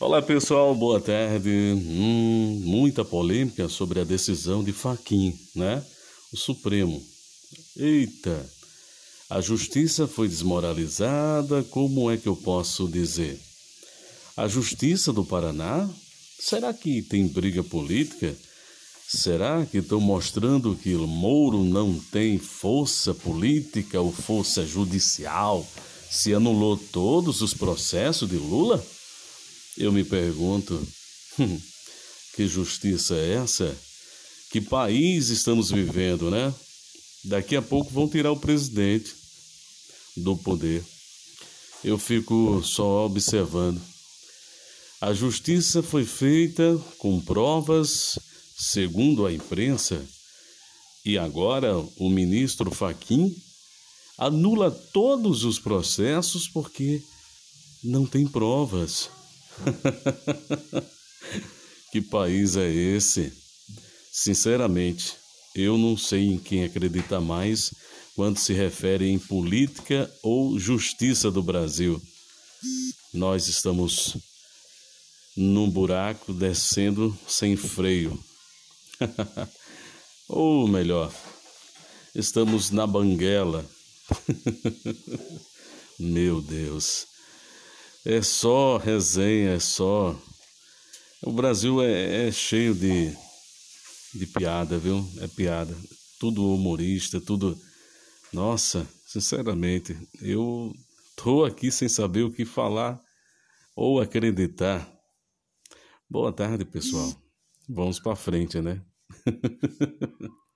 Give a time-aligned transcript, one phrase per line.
[0.00, 1.50] Olá pessoal, boa tarde.
[1.50, 5.84] Hum, muita polêmica sobre a decisão de Faquim, né?
[6.32, 7.02] O Supremo.
[7.76, 8.48] Eita,
[9.28, 13.40] a justiça foi desmoralizada, como é que eu posso dizer?
[14.36, 15.90] A justiça do Paraná?
[16.38, 18.36] Será que tem briga política?
[19.08, 25.66] Será que estão mostrando que o Moro não tem força política ou força judicial?
[26.08, 28.80] Se anulou todos os processos de Lula?
[29.78, 30.74] Eu me pergunto:
[31.38, 31.60] hum,
[32.34, 33.74] que justiça é essa?
[34.50, 36.52] Que país estamos vivendo, né?
[37.24, 39.14] Daqui a pouco vão tirar o presidente
[40.16, 40.84] do poder.
[41.84, 43.80] Eu fico só observando.
[45.00, 48.18] A justiça foi feita com provas,
[48.58, 50.04] segundo a imprensa,
[51.04, 53.32] e agora o ministro Faquim
[54.18, 57.00] anula todos os processos porque
[57.84, 59.08] não tem provas.
[61.92, 63.32] que país é esse?
[64.12, 65.16] Sinceramente,
[65.54, 67.72] eu não sei em quem acreditar mais
[68.14, 72.00] quando se refere em política ou justiça do Brasil.
[73.14, 74.16] Nós estamos
[75.36, 78.18] num buraco descendo sem freio.
[80.28, 81.12] ou melhor,
[82.14, 83.64] estamos na banguela.
[85.98, 87.06] Meu Deus.
[88.08, 90.18] É só resenha, é só.
[91.22, 93.14] O Brasil é, é cheio de,
[94.14, 95.06] de piada, viu?
[95.20, 95.76] É piada.
[96.18, 97.60] Tudo humorista, tudo.
[98.32, 100.74] Nossa, sinceramente, eu
[101.16, 102.98] tô aqui sem saber o que falar
[103.76, 104.90] ou acreditar.
[106.08, 107.14] Boa tarde, pessoal.
[107.68, 108.80] Vamos para frente, né?